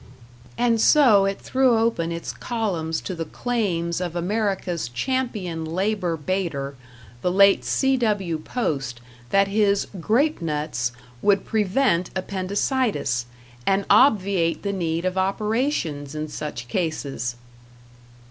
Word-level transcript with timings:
And 0.57 0.81
so 0.81 1.25
it 1.25 1.39
threw 1.39 1.77
open 1.77 2.11
its 2.11 2.33
columns 2.33 3.01
to 3.01 3.13
the 3.13 3.23
claims 3.25 4.01
of 4.01 4.15
America's 4.15 4.89
champion 4.89 5.63
labor 5.63 6.17
baiter, 6.17 6.73
the 7.21 7.29
late 7.31 7.63
C.W. 7.63 8.39
Post, 8.39 8.99
that 9.29 9.47
his 9.49 9.85
"Grapenuts" 9.99 10.91
would 11.21 11.45
prevent 11.45 12.09
appendicitis, 12.15 13.27
and 13.67 13.85
obviate 13.91 14.63
the 14.63 14.73
need 14.73 15.05
of 15.05 15.19
operations 15.19 16.15
in 16.15 16.27
such 16.29 16.67
cases! 16.67 17.35